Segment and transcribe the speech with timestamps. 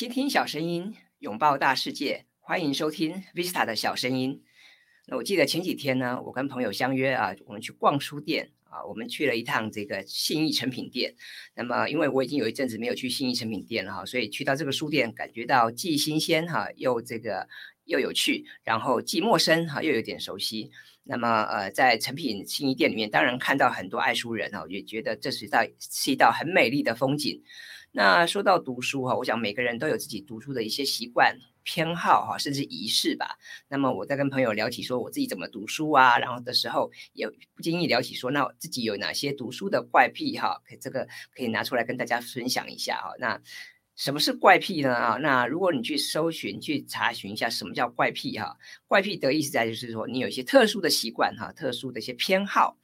[0.00, 4.42] 倾听小声音，拥抱大世界，欢迎收听 Vista 的小声音。
[5.06, 11.14] 那我记得前几天呢，我跟朋友相约啊，我们去逛书店啊，我们去了一趟这个信义成品店。
[11.54, 17.46] 那么，因为我已经有一阵子没有去信义成品店了哈，所以去到这个书店，感觉到既新鲜哈，又这个
[17.84, 20.70] 又有趣，然后既陌生哈，又有点熟悉。
[21.04, 27.42] 那么，呃，在成品信义店里面，当然看到很多爱书人哈，也觉得这是一道是一道很美丽的风景。
[27.92, 33.36] 那说到读书哈，我想每个人都有自己读书的一些习惯、偏好哈，甚至仪式吧。
[33.68, 43.12] 那么我在跟朋友聊起说我自己怎么读书啊，然后的时候也不经意聊起说，那自己有哪些读书的怪癖哈，可这个可以拿出来跟大家分享一下哈。
[43.18, 43.40] 那
[43.96, 44.94] 什么是怪癖呢？
[44.94, 52.78] 啊，那如果你去搜寻、去查询一下什么叫怪癖哈，怪癖的意思在就是说你有一些特殊的习惯哈，特殊的一些偏好。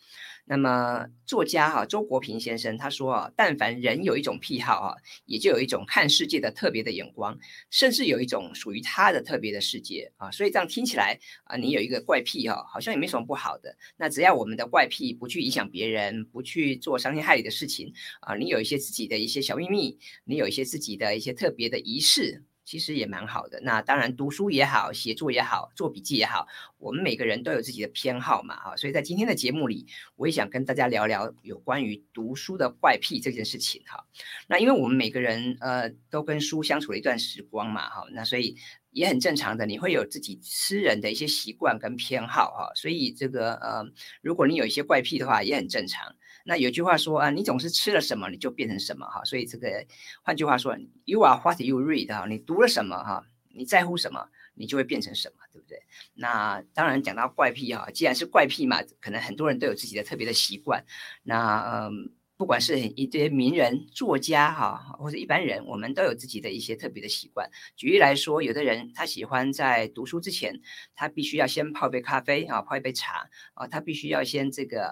[0.49, 7.37] 那么作家哈周国平先生他说啊，但凡人有一种癖好啊，也就有一种看世界的特别的眼光，
[7.69, 10.31] 甚至有一种属于他的特别的世界啊。
[10.31, 13.77] 所以这样听起来啊，你有一个怪癖哈，好像也没什么不好的。
[13.97, 22.45] 那只要我们的怪癖不去影响别人，不去做伤天害理的事情啊，你有一些自己的一些小秘密，你有一些自己的一些特别的仪式。
[22.67, 23.61] 其实也蛮好的。
[23.63, 26.47] 那当然，读书也好，写作也好，做笔记也好，
[26.79, 28.77] 我们每个人都有自己的偏好嘛，哈。
[28.77, 29.87] 所以在今天的节目里，
[30.17, 34.05] 我也想跟大家聊聊有关于读书的怪癖这件事情，哈。
[34.49, 38.57] 那因为我们每个人呃都跟书相处了一段时光嘛，哈，那所以
[38.91, 42.73] 也很正常的，你会有自己私人的一些习惯跟偏好，哈。
[42.75, 43.85] 所以这个呃，
[44.21, 46.17] 如果你有一些怪癖的话，也很正常。
[46.49, 49.25] 那有句话说啊，你总是吃了什么，你就变成什么哈。
[49.25, 49.85] 所以这个，
[50.23, 52.25] 换句话说，You are what you read 哈。
[52.29, 55.83] 你读了什么哈，你在乎什么，你就会变成什么，对不对？
[56.15, 60.85] 那当然讲到怪癖哈，既然是怪癖嘛，可能很多人都有自己的特别的习惯。
[61.25, 67.51] 那嗯，不管是一些名人、作家哈，或者一般人，我们都有自己的一些特别的习惯。
[67.75, 70.61] 举例来说，有的人他喜欢在读书之前，
[70.95, 74.87] 他必须要先泡杯咖啡啊，泡一杯茶啊，他必须要先这个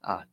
[0.00, 0.24] 啊。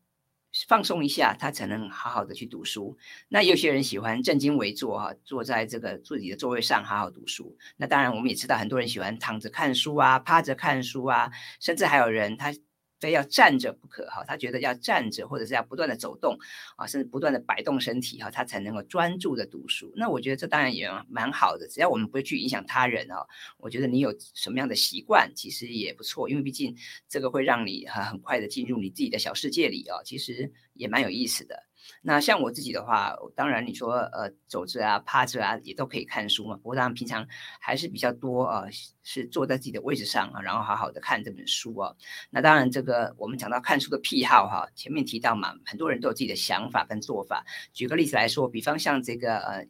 [0.68, 2.98] 放松一下，他才能好好的去读书。
[3.28, 7.58] 那有些人喜欢正襟危坐哈，坐在这个自己的座位上好好读书。
[7.78, 12.54] 那当然，我们也知道很多人喜欢躺着看书啊，趴着看书啊，甚至还有人他。
[13.00, 16.38] 非要站着不可哈，他觉得要站着或者是要不断的走动
[16.76, 19.94] 啊，甚至不断的摆动身体哈，他才能够专注的读书。
[19.96, 23.26] 那我觉得这当然也蛮好的，只要我们不会去影响他人哦，
[23.58, 26.76] 我觉得你有什么样的习惯其实也不错，因为毕竟
[27.08, 31.69] 这个会让你很很快的进入你自己的小世界里啊，其实也蛮有意思的。
[32.02, 36.56] 那像我自己的话，当然你说呃走着啊趴着啊也都可以看书嘛。
[36.56, 37.28] 不过当然平常
[37.60, 38.66] 还是比较多啊，
[39.04, 41.96] 是坐在自己的位置上啊，然后好好的看这本书啊。
[42.30, 47.46] 那当然这个我们讲到看书的癖好哈，前面提到嘛，很多人都有自己的想法跟做法。
[47.74, 49.68] 举个例子来说，比方像这个呃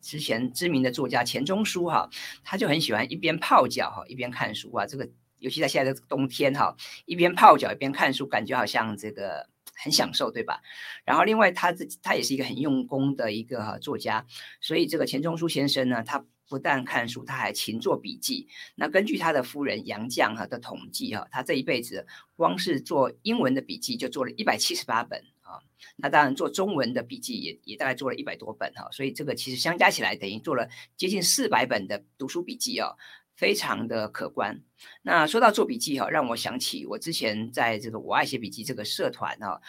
[0.00, 2.08] 之前知名的作家钱钟书哈，
[2.44, 4.86] 他就很喜欢一边泡脚哈一边看书啊。
[4.86, 9.51] 这个尤其在现在的冬天哈，一边泡脚一边看书，感觉好像这个。
[9.82, 10.60] 很享受，对吧？
[11.04, 14.24] 然后另外，他自己他也是一个很用功的一个作家，
[14.60, 18.46] 所以这个钱钟书先生呢，他不但看书，他还勤做笔记。
[18.74, 22.06] 那根据他的夫人杨绛哈的统计哈，他这一辈子
[22.36, 25.58] 光是做英文的笔记就做了一百七十八本啊。
[25.96, 32.96] 那当然做中文的笔记也也大概做了一百多本哈，所以这个其实相加起来等于做了接近四百本的读书笔记哦。
[33.36, 34.60] 非常的可观。
[35.02, 39.60] 那说到做笔记哈，让我想起我之前在这个我爱写笔记这个社团哈，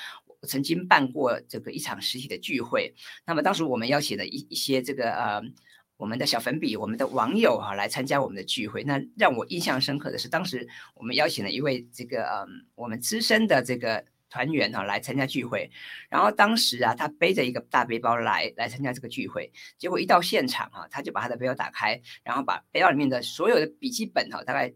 [0.42, 2.94] 我曾经办过这个一场实体的聚会。
[3.26, 5.42] 那么当时我们邀请了一一些这个呃
[5.98, 8.84] 我们的小粉笔，我们的网友哈来参加我们的聚会。
[8.84, 12.46] 那让我印象深刻的是，当时我们邀请了一位这个呃
[12.76, 14.06] 我们资深的这个。
[14.34, 15.70] 团员哈来参加聚会，
[16.10, 24.74] 然后当时啊，他背着一个大背包来来参加这个聚会，结果一到现场哈，他就把他的背包打开，然后把背包里面的所有的笔记本哈，大概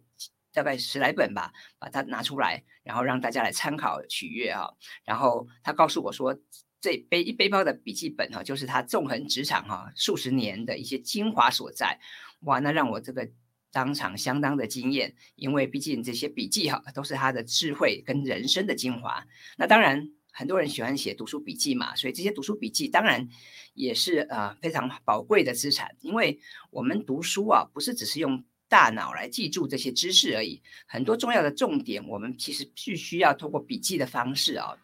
[0.54, 4.72] 大概十来本吧，把它拿出来，然后让大家来参考取阅哈。
[5.04, 6.38] 然后他告诉我说，
[6.80, 12.00] 这背一背包的笔记本哈，就是他纵横职场哈数十年的一些精华所在。
[12.42, 13.28] 哇，那让我这个。
[13.72, 19.28] 当场相当的惊艳，因为毕竟这些笔记哈都是他的智慧跟人生的精华。
[19.58, 23.28] 那当然，很多人喜欢写读书笔记嘛，所以这些读书笔记当然
[23.74, 25.96] 也是呃非常宝贵的资产。
[26.02, 26.40] 因为
[26.72, 34.78] 我们读书啊，不是只是用大脑来记住这些知识而已，很多重要的重点，我们其实必须要通过笔记的方式啊，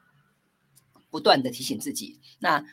[1.10, 2.20] 不断的提醒自己。
[2.40, 2.66] 那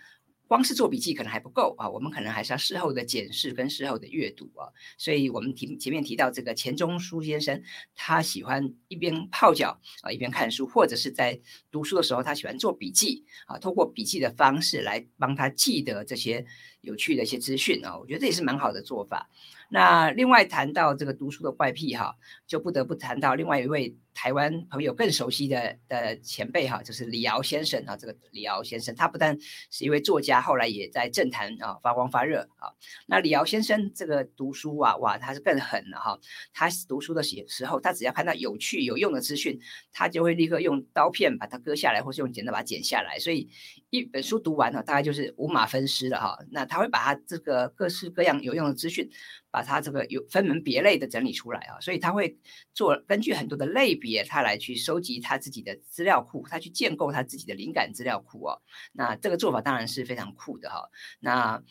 [0.51, 4.67] 光是做笔记可能还不够啊，我们可能还是要事后的检视跟事后的阅读啊。
[4.99, 7.63] 所以，我们提前面提到这个钱钟书先生，
[7.95, 16.45] 他喜欢一边泡脚啊，一边看书，或者是在读书的时候，他喜欢做笔记啊，通过笔记的方式来帮他记得这些
[16.81, 19.31] 有趣的一些资讯啊，我觉得这也是蛮好的做法。
[19.69, 22.17] 那另外谈到这个读书的怪癖哈，
[22.49, 27.97] 就不得不谈到另外一位台湾朋友更熟悉的的前辈哈，就是李敖先生啊。
[27.97, 29.39] 这个李敖先生，他不但
[29.71, 32.73] 是一位作家，后来也在政坛啊发光发热啊。
[33.07, 36.19] 那李敖先生这个读书啊，哇，他是更狠了哈。
[36.53, 39.59] 他读书的时时候，他只要看到有趣有用的资讯，
[39.93, 43.19] 他就会立刻用刀片把它割下来，或是用剪刀把它剪下来。
[43.19, 43.49] 所以
[43.91, 46.39] 一本书读完了，大概就是五马分尸了哈。
[46.51, 49.11] 那他会把他这个各式各样有用的资讯。
[49.53, 52.39] 把它这个有分门别类的整理出来啊，所以他会
[52.73, 58.61] 做根据很多的类别，他来去收集他自己的资料库，他去建构他自己的灵感资料库哦。
[58.93, 60.89] 那这个做法当然是非常酷的哈。
[61.21, 61.63] 那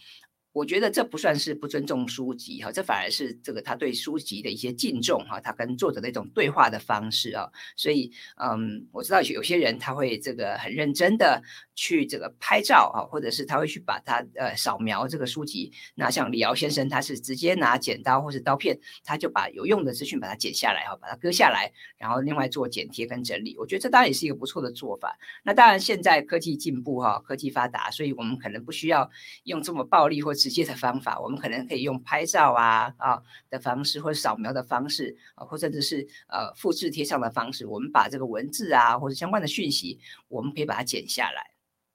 [0.59, 7.50] 我觉得这不算是不尊重书籍哈，这反而是这个他对书籍的一些敬重哈，他跟作者的一种对话的方式啊。
[7.77, 11.41] 所以嗯，我知道有些人他会这个很认真的。
[11.81, 15.71] 去这个拍照啊，或者是他会去把它呃扫描这个书籍。
[15.95, 23.55] 那像李敖先生，他是直接拿剪刀或是刀片，他就把有用的资讯把它剪下来哈，把它割下来，然后另外做剪贴跟整理。
[23.57, 25.17] 我觉得这当然也是一个不错的做法。
[25.41, 29.09] 那当然现在科技进步哈，科技发达，所以我们可能不需要
[29.45, 41.51] 用这么暴力或接的方法，我们可能可以用拍照啊啊的方式，或者扫描的方式啊，或甚至是呃复制贴上的方式，我们把这个文字啊或者相关的讯息，我们可以把它剪下来。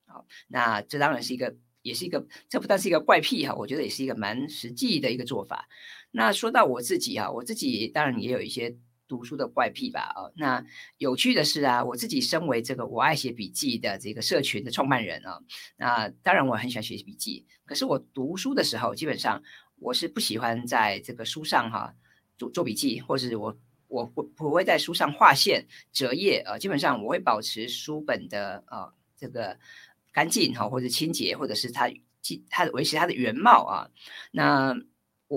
[0.06, 5.69] 好那这当然是一个，也是一个，这不但是一个怪癖哈，我觉得也是一个蛮实际的一个做法。
[6.12, 8.77] 那说到我自己啊，我自己当然也有一些
[9.09, 10.12] 读书的怪癖吧。
[10.17, 10.65] 哦，那
[10.99, 15.41] 有趣的是啊，我自己身为这个我爱写笔记的这个社群的创办人啊，
[15.77, 17.47] 那当然我很喜欢写笔记。
[17.65, 19.43] 可是我读书的时候，基本上
[19.79, 21.95] 我是不喜欢在这个书上哈
[22.37, 23.59] 做做笔记，或是我
[23.89, 26.59] 我不不会在书上划线折页啊。
[26.59, 29.59] 基本上我会保持书本的啊这个。
[30.15, 31.91] 干净哈，或者清洁，或者是它
[32.49, 33.91] 它维持它的原貌啊。
[34.31, 34.73] 那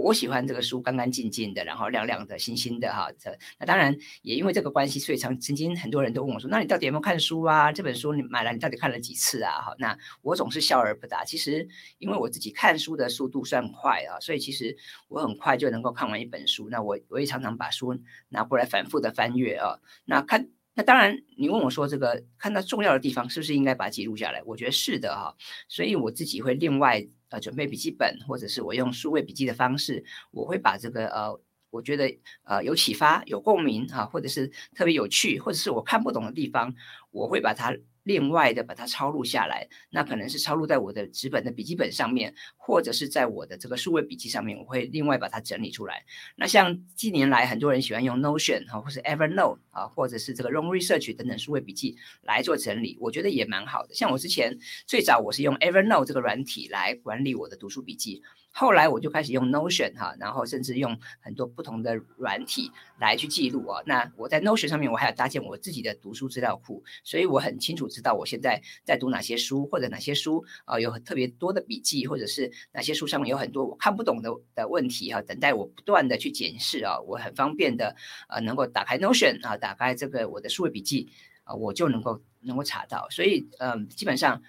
[0.02, 3.12] 我喜欢这个书干干净净的，然后亮亮的、新新的哈。
[3.20, 7.72] 这那当然也因为这个关系，所以曾曾经很多人都问我说：“那你到底有没有看书啊？
[7.72, 11.24] 这本书你买了，你到底看了几次啊？”哈，那我总是笑而不答。
[11.24, 11.68] 其实
[11.98, 14.76] 因为我自己看书的速度算快啊，所以其实
[15.08, 16.70] 我很快就能够看完一本书。
[16.70, 17.98] 那我我也常常把书
[18.30, 19.80] 拿过来反复的翻阅啊。
[20.06, 20.50] 那看。
[20.78, 24.44] 那当然，你问我说这个看到重要的地方是不是应该把它记录下来？
[24.46, 25.36] 我觉得是的哈，
[25.68, 31.42] 所以我自己会另外呃准备笔记本，或者是我用数位笔记的方式，我会把这个呃
[31.72, 36.76] 我觉得呃有启发、有共鸣啊，或者是特别有趣，或者是我看不懂的地方，
[37.10, 37.76] 我会把它。
[38.08, 46.06] 另外的把它抄录下来，那可能是抄录在我的纸本的笔记本上面，或者是在我的这个数位笔记上面，我会另外把它整理出来。
[46.38, 53.94] 那像近年来很多人喜欢用 Notion 哈，或是 Evernote 啊，或者是这个 Long Research 等等数位笔记来做整理，我觉得也蛮好的。
[53.94, 58.24] 像我之前最早我是用 Evernote 这个软体来管理我的读书笔记。
[58.50, 63.84] 后来我就开始用 Notion 哈，然后甚至用很多不同的软体来去记录啊。
[63.86, 77.00] 那我在 Notion 上面，我还要搭建我自己的读书资料库，所以我很清楚知道我现在在读哪些书，或者哪些书啊有特别多的笔记，或者是哪些书上面有很多我看不懂的的问题哈，等待我不断的去检视啊。
[77.00, 77.96] 我很方便的
[78.30, 81.10] 呃能够打开 Notion 啊，打开这个我的数位笔记
[81.44, 83.10] 啊，我就能够能够查到。
[83.10, 84.44] 所以嗯，基本上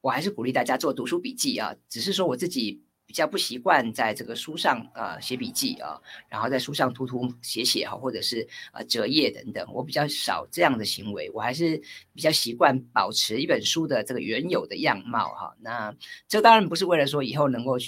[0.00, 2.84] 我还是鼓励大家做读书笔记啊，只是说我自己。
[3.08, 11.80] 比较不习惯在这个书上呃写笔记啊，然后在书上涂涂写写哈，或者是呃折页等等，我比较少这样的行为，我还是
[12.12, 15.56] 比较习惯保持一本书的这个原有的样貌哈。
[15.60, 15.96] 那
[16.28, 17.78] 这当然不是为了说以后能够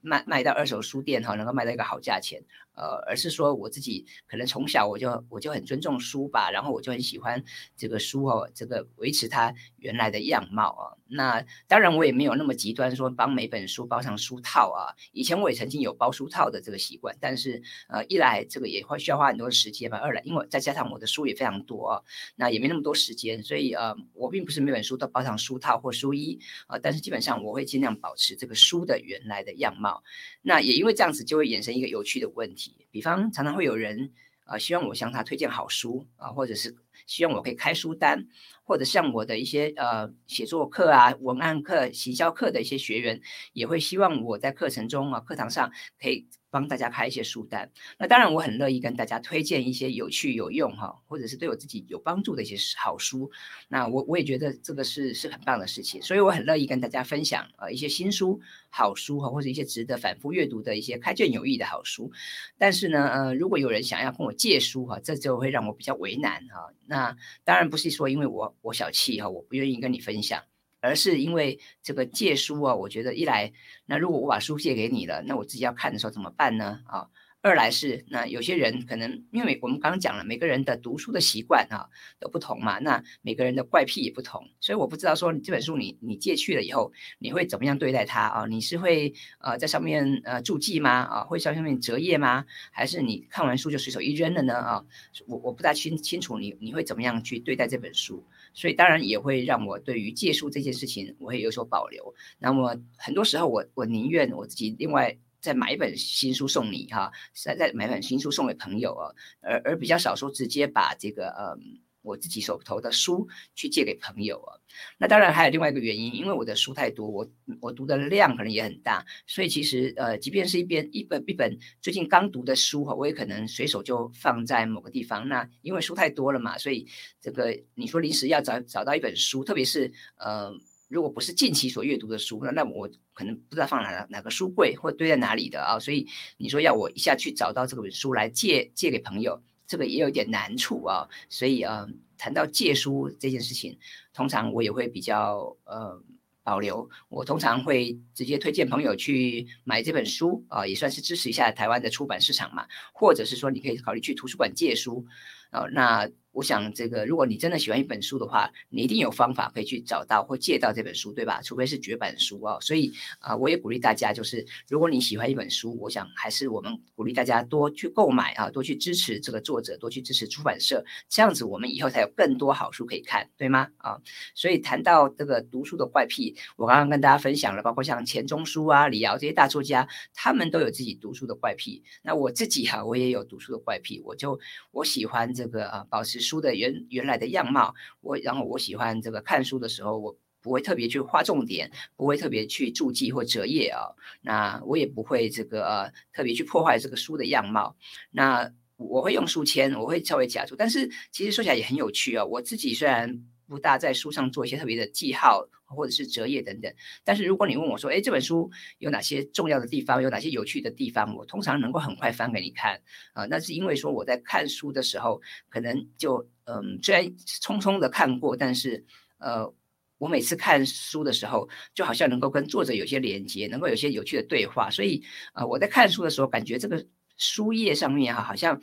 [0.00, 2.42] 卖卖到二手书店哈，能够卖到一个好价钱。
[2.80, 7.44] 呃，而是说我自己可能从小我就我就很尊重书吧，然后我就很喜欢
[7.76, 10.96] 这个书哦，这个维持它原来的样貌啊。
[11.12, 14.96] 那当然我也没有那么极端，说帮每本书包上书套啊。
[15.12, 22.02] 以前我也曾经有包书套的这个习惯，但是呃，一来这个也会需要花很多时间嘛，二来因为再加上我的书也非常多啊，
[22.36, 26.78] 那也没那么多时间，所以呃，我并不是每本书都包上书套或书衣啊。
[26.78, 30.02] 但是基本上我会尽量保持这个书的原来的样貌。
[30.42, 32.69] 那也因为这样子，就会衍生一个有趣的问题。
[32.90, 34.12] 比方常常会有人
[34.44, 38.26] 啊，希望我向他推荐好书啊，或者是希望我可以开书单，
[38.64, 43.20] 或者像我的一些呃写作课啊、文案课、行销课的一些学员，
[43.52, 46.26] 也会希望我在课程中啊、课堂上可以。
[46.50, 53.30] 帮大家开一些书单，那当然我很乐意跟大家推荐一些有趣有用哈，或者是对我自己有帮助的一些好书。
[53.68, 62.10] 那我我也觉得这个是是很棒的事情，所以我很乐意跟大家分享呃一些新书、好书哈，或者一些值得反复阅读的一些开卷有益的好书。
[62.58, 66.72] 但是呢，呃，如果有人想要跟我借书哈，这就会让我比较为难哈。
[66.86, 70.42] 那当然不是说因为我我小气哈，我不愿意跟你分享。
[70.80, 73.52] 而是因为这个借书啊，我觉得一来，
[73.86, 76.80] 那如果我把书借给你了，那我自己要看的时候怎么办呢？
[76.86, 77.08] 啊？
[77.42, 88.44] 二来是那有些人可能，因为我们刚刚讲了，每个人的读书的习惯啊都不同嘛，那每个人的怪癖也不同，所以我不知道说这本书你你借去了以后，你会怎么样对待它啊？
[88.46, 90.90] 你是会呃在上面呃注记吗？
[90.90, 92.44] 啊，会在上面折页吗？
[92.72, 94.54] 还是你看完书就随手一扔了呢？
[94.56, 94.84] 啊，
[95.26, 102.14] 我我不大清清楚你你会怎么样去对待这本书，所以当然也会让我对于借书这件事情我会有所保留。
[102.38, 105.16] 那么很多时候我我宁愿我自己另外。
[105.42, 109.08] 再买一本新书送你哈，再再买本新书送给朋友啊，
[109.40, 114.58] 而而比较少说直接把这个嗯我自己手头的书去借给朋友啊。
[114.98, 117.30] 那当然还有另外一个原因，因为我的书太多，我
[117.60, 125.28] 我读的量可能也很大，所以其实呃即便是一边一本一本最近刚读的书哈，我也可能随手就放在某个地方。
[125.28, 126.86] 那因为书太多了嘛，所以
[127.20, 130.52] 这个你说临时要找找到一本书，特别是呃。
[130.90, 139.40] 如果不是近期所阅读的书，那那我可能不知道放哪哪个书柜或堆在哪里的啊，所以你说要我一下去找到这本书来借借给朋友，
[139.70, 141.06] 这个也有一点难处啊。
[141.28, 141.86] 所以啊，
[142.18, 143.78] 谈到借书这件事情，
[144.12, 146.02] 通常我也会比较呃
[146.42, 146.90] 保留。
[147.08, 152.66] 我通常会直接推荐朋友去买这本书啊，也算是支持一下台湾的出版市场嘛。
[152.92, 155.06] 或者是说，你可以考虑去图书馆借书
[155.50, 156.10] 啊，那。
[156.32, 161.42] 我想，这个如果你真的喜欢一本书的话，你一定有方法可以去找到或借到这本书，对吧？
[161.42, 162.56] 除非是绝版书哦。
[162.60, 173.68] 所以啊，我也鼓励大家，就是如果你喜欢一本书，我想还是我们鼓励大家多去购买啊，多去支持这个作者，多去支持出版社，这样子我们以后才有更多好书可以看，对吗？
[173.78, 173.98] 啊，
[174.36, 181.82] 所以谈到这个读书的怪癖，我刚刚跟大家分享了，包括像钱钟书啊、李敖这些大作家，他们都有自己读书的怪癖。
[182.02, 184.38] 那我自己哈，我也有读书的怪癖，我就
[184.70, 186.19] 我喜欢这个啊，保持。
[186.20, 193.80] 书的原原来的样貌，我然后我喜欢这个看书的时候，我不会特别去画重点，不会特别去注记或折页啊。
[194.20, 197.74] 那我也不会这个特别去破坏这个书的样貌。
[198.10, 202.24] 那我会用书签，我会稍微夹住，但是其实说起来也很有趣啊。
[202.24, 203.24] 我自己虽然。
[203.50, 212.80] 不大在书上做一些特别的记号或者是折页等等，但是如果你问我说，哎，这本书有哪些重要的地方，有哪些有趣的地方，我通常能够很快翻给你看
[213.12, 213.26] 啊。
[213.26, 218.84] 那是因为说我在看书的时候，可能就嗯，虽然匆匆的看过，但是
[219.18, 219.52] 呃，
[219.98, 225.02] 我每次看书的时候，就好像能够跟作者有些连接，能够有些有趣的对话，所以
[225.32, 228.60] 啊，我在看书的时候，感觉这个书页上面哈，好像。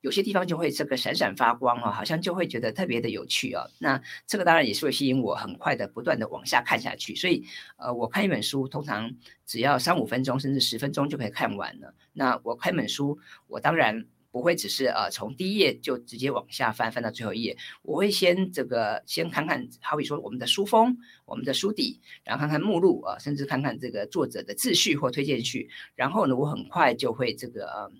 [0.00, 3.68] 有些地方就会这个闪闪发光哦，好像就会觉得特别的有趣哦。
[3.78, 7.14] 那这个当然也是会吸引我很快的不断的往下看下去。
[7.14, 7.44] 所以
[7.76, 9.10] 呃，我看一本书通常
[9.46, 11.94] 只要三五分钟甚至十分钟就可以看完了。
[12.12, 14.06] 那我看一本书，我当然。
[14.30, 27.90] 不会只是呃从第一页就直接往下翻翻到最后一页，我会先这个先看看，好比说我们的书封、我们的书底，然后看看目录啊，甚至看看这个作者的自序或推荐序，然后呢，我很快就会这个呃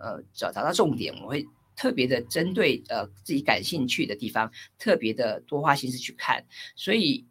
[0.00, 6.44] 呃找找到重点，我会特别的针对呃自己感兴趣的地方，特别的多花心思去看，
[6.76, 7.26] 所以。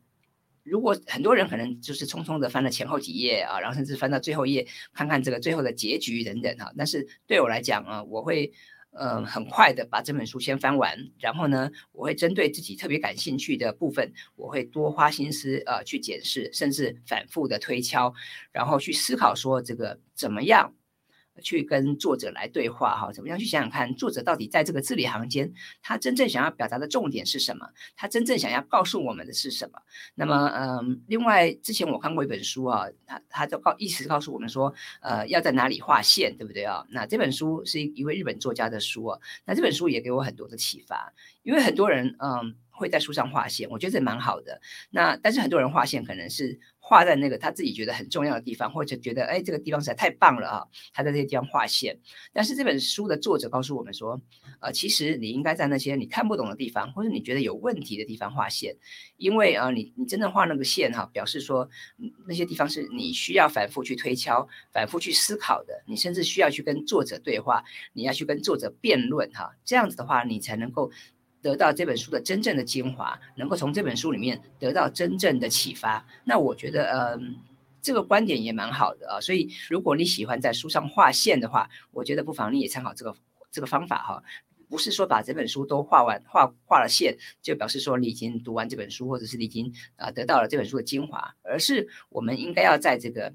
[0.69, 6.71] 如果很多人可能就是匆匆的翻了前后几页啊，然后甚至翻到最后一页，看看这个最后的结局等等哈。
[6.77, 8.51] 但是对我来讲啊，我会
[8.91, 18.13] 呃很快的把这本书先翻完，然后呢，我会针对自己特别感兴趣的部分，我会多花心思呃去检视，甚至反复的推敲，
[18.51, 20.73] 然后去思考说这个怎么样。
[21.41, 25.51] 去跟作者来对话哈，怎么样去想想看，作者到底在这个字里行间，
[25.81, 27.67] 他真正想要表达的重点是什么？
[27.95, 29.79] 他真正想要告诉我们的是什么？
[30.15, 36.85] 那么，嗯，另外之前我看过一本书啊，他他就告意思告诉我们说，呃，要在哪里划线，对不对啊？
[36.89, 41.13] 那这本书是一位日本作家的书啊，那这本书也给我很多的启发，
[41.43, 44.61] 因为很多人嗯会在书上划线，我觉得这蛮好的。
[44.89, 46.57] 那但是很多人划线可能是。
[46.89, 51.99] 画在那个他自己觉得很重要的地方，或者觉得哎这个地方实在太棒了啊，他在这些地方画线。
[52.31, 54.17] 但是这本书的作者告诉我们说，
[54.61, 58.73] 呃，其实你应该在那些你看不懂的地方，或者你觉得有问题的地方画线，
[59.17, 61.69] 因为啊，你你真正画那个线哈，表示说
[62.25, 70.89] 那些地方是你需要反复去推敲、反复去思考的，你甚至需要去跟作者对话，你要去跟作者辩论哈，这样子的话，你才能够。
[71.41, 77.37] 得到这本书的真正的精华，能够从这本书里面得到真正的启发，那我觉得，嗯，
[77.81, 79.21] 这个观点也蛮好的啊。
[79.21, 83.15] 所以，如果你喜欢在书上画线的话，我觉得不妨你也参考这个
[83.51, 84.23] 这个方法哈。
[84.69, 93.33] 不是说把这本书都画完，画画了线就表示说你已经读完这本书，或者是你已经啊得到了这本书的精华，而是我们应该要在这个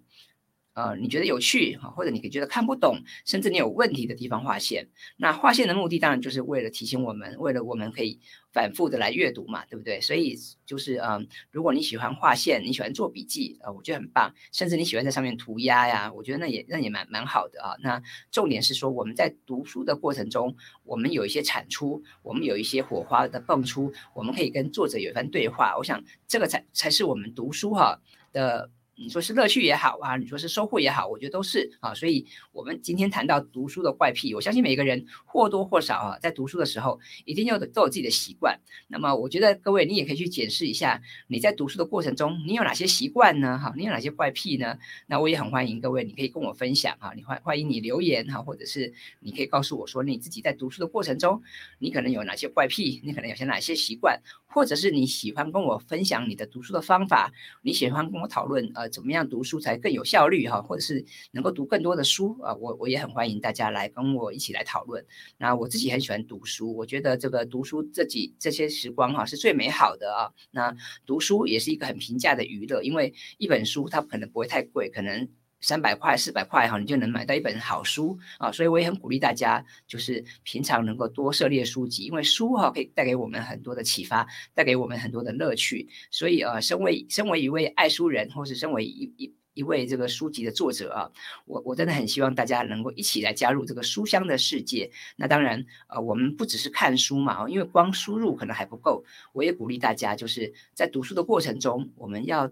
[0.74, 4.88] 呃，你觉得有趣哈，或者你觉得看不懂，甚至你有问题的地方划线。
[5.18, 8.18] 那划线的目的当然就是为了提醒我们，为了我们可以
[8.52, 10.00] 反复的来阅读嘛，对不对？
[10.00, 14.34] 所以就是嗯，如果你喜欢划线，你喜欢做笔记啊，我觉得很棒。
[14.50, 17.76] 甚至你喜欢在上面涂鸦呀，我觉得那也那也蛮蛮好的啊。
[17.82, 25.76] 那重点是说我们在读书的过程中，我们有一些产出，我们有一些火花的迸出，我们可以跟作者有一番对话。
[25.76, 28.00] 我想这个才才是我们读书哈
[28.32, 28.70] 的。
[28.94, 31.94] 你说是乐趣也好啊，你说是收获也好，我觉得都是啊。
[31.94, 38.60] 所以，我们今天谈到读书的怪癖，我相信每个人或多或少啊，在读书的时候一定要都有自己的习惯。
[38.88, 43.58] 那么，我觉得各位你也可以去检视一下，你在读书的过程中，你有哪些习惯呢？
[43.58, 44.78] 哈，你有哪些怪癖呢？
[45.06, 47.12] 那我也很欢迎各位，你可以跟我分享啊。
[47.16, 51.42] 你欢欢迎你留言哈，或者是你可以告诉我说，你自己在读书的过程中，
[51.78, 57.32] 你可能有哪些怪癖，你可能有些哪些习惯，或者是你喜欢跟我分享你的读书的方法，
[57.62, 58.88] 你喜欢跟我讨论呃。
[58.92, 60.60] 怎么样读书才更有效率哈？
[60.60, 62.54] 或者是能够读更多的书啊？
[62.54, 65.04] 我我也很欢迎大家来跟我一起来讨论。
[65.38, 70.30] 那我自己很喜欢读书，我觉得这个读书这几这些时光哈是最美好的啊。
[70.50, 70.74] 那
[71.06, 75.28] 读书也是一个很平价的娱乐，因为一本书它可能不会太贵，可能。
[75.62, 78.50] 三百块、四百块哈，你就能买到一本好书啊！
[78.50, 85.88] 所以我也很鼓励大家，就是平常能够多涉猎书籍，因为书哈可以带给我们很多的启发，带给我们很多的乐趣。
[86.10, 91.10] 所以呃，身为身为一位爱书人，或是身为一一一位这个书籍的作者啊，
[91.44, 94.90] 我我真的很希望大家能够一起来加入这个书香的世界。
[95.14, 99.04] 那当然呃，我们不只是看书嘛，因为光输入可能还不够。
[99.32, 102.50] 我也鼓励大家，就是在读书的过程中，我们要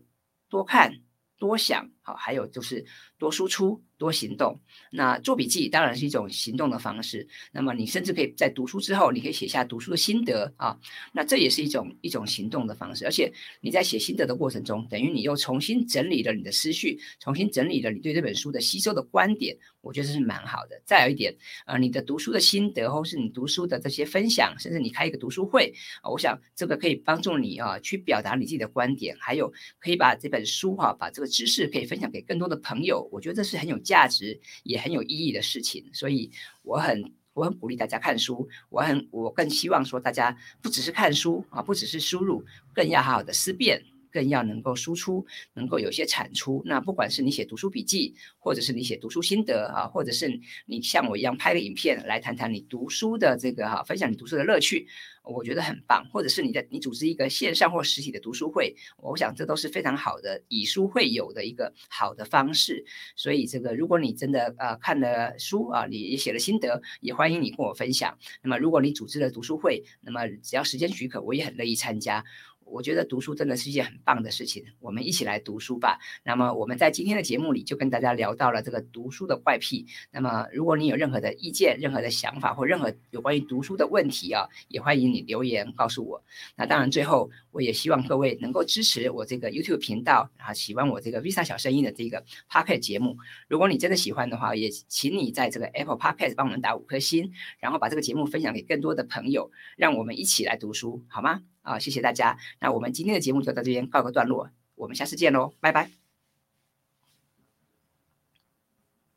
[0.48, 1.00] 多看。
[1.40, 2.84] 多想好，还有就是
[3.18, 3.82] 多输出。
[4.00, 4.58] 多行动，
[4.90, 7.28] 那做笔记当然是一种行动的方式。
[7.52, 10.74] 那么你甚至可以在读书之后，你可以写下读书的心得啊，
[11.12, 13.04] 那这也是一种一种行动的方式。
[13.04, 20.80] 而且你在写心得的过程中，等于你又重新整理了你的思绪，重新整理了你对这本书的吸收的观点，我觉得这是蛮好的。
[20.86, 21.36] 再有一点，
[21.66, 25.74] 呃，你的读书的心得，或是你读书的这些分享，甚至你开一个读书会，
[26.10, 33.06] 我想这个可以帮助你啊，去表达你自己的观点，还有可以把这本书哈，把这个知识可以分享给更多的朋友。
[33.12, 33.78] 我觉得这是很有。
[33.90, 36.30] 价值也很有意义的事情，所以
[36.62, 43.82] 我很我很鼓励大家看书，我很我更希望说大家不只是看书啊，不只是输入，更要好好的思辨。
[44.10, 46.62] 更要能够输出，能够有些产出。
[46.66, 54.86] 那不管是你写读书笔记，或者是你写读书心得啊，或者是你像我一样拍个影片来谈谈你读书的这个哈，分享你读书的乐趣，
[55.24, 56.06] 我觉得很棒。
[56.12, 62.84] 或者是你在你组织一个线上或实体的读书会，我想这都是非常好的以书会友的一个好的方式。
[63.16, 68.18] 所以这个如果你真的呃看了书啊，你也写了心得，也欢迎你跟我分享。
[68.42, 72.24] 那么如果你组织了读书会，那么只要时间许可，我也很乐意参加。
[72.70, 75.98] 我觉得读书真的是一件很棒的事情，我们一起来读书吧。
[76.24, 79.86] 那么我们在今天的节目里就跟大家聊到了这个读书的怪癖。
[80.10, 86.22] 那么如果你有任何的意见、任何的想法或任何有关于读书的问题啊，也欢迎你留言告诉我。
[86.56, 93.16] 那当然最后我也希望各位能够支持我这个 YouTube 频道，然后喜欢我这个 Visa 小声音的这个 Pocket 节目。
[93.48, 101.42] 如果你真的喜欢的话，也请你在这个 Apple Pocket 帮我们打五颗星，然后把这个节目分享给更多的朋友，让我们一起来读书，好吗？
[101.62, 102.38] 啊，谢谢大家。
[102.60, 105.99] 那我们今天的节目就到这边告个段落，我们下次见喽，拜拜。